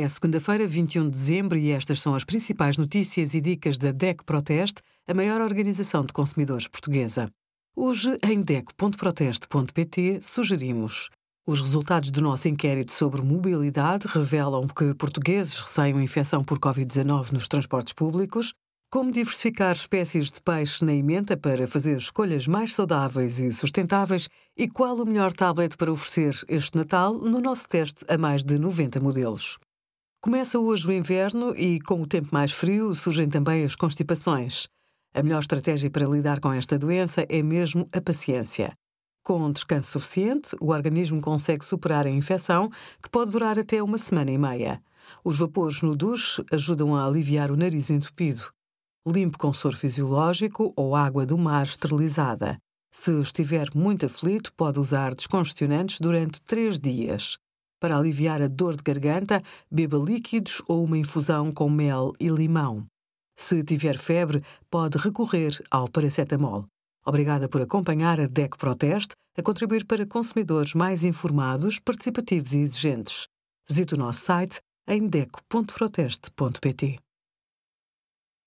[0.00, 4.22] É segunda-feira, 21 de dezembro, e estas são as principais notícias e dicas da DEC
[4.22, 7.28] Proteste, a maior organização de consumidores portuguesa.
[7.74, 11.10] Hoje, em DEC.proteste.pt, sugerimos.
[11.44, 17.48] Os resultados do nosso inquérito sobre mobilidade revelam que portugueses receiam infecção por Covid-19 nos
[17.48, 18.54] transportes públicos,
[18.92, 24.68] como diversificar espécies de peixe na emenda para fazer escolhas mais saudáveis e sustentáveis e
[24.68, 29.00] qual o melhor tablet para oferecer este Natal no nosso teste a mais de 90
[29.00, 29.58] modelos.
[30.20, 34.66] Começa hoje o inverno e, com o tempo mais frio, surgem também as constipações.
[35.14, 38.72] A melhor estratégia para lidar com esta doença é mesmo a paciência.
[39.22, 42.68] Com um descanso suficiente, o organismo consegue superar a infecção,
[43.00, 44.82] que pode durar até uma semana e meia.
[45.24, 48.42] Os vapores no duche ajudam a aliviar o nariz entupido.
[49.06, 52.58] Limpe com soro fisiológico ou água do mar esterilizada.
[52.90, 57.38] Se estiver muito aflito, pode usar descongestionantes durante três dias.
[57.80, 62.86] Para aliviar a dor de garganta, beba líquidos ou uma infusão com mel e limão.
[63.36, 66.66] Se tiver febre, pode recorrer ao paracetamol.
[67.06, 73.28] Obrigada por acompanhar a DEC Proteste a contribuir para consumidores mais informados, participativos e exigentes.
[73.68, 76.98] Visite o nosso site em deco.proteste.pt.